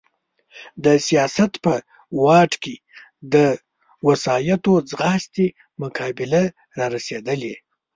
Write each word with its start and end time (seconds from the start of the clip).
د 0.83 0.85
سیاست 1.07 1.51
په 1.63 1.73
واټ 2.23 2.51
کې 2.63 2.75
د 3.33 3.35
وسایطو 4.07 4.73
ځغاستې 4.91 5.45
مقابله 5.81 6.43
را 6.77 6.85
رسېدلې. 6.95 7.53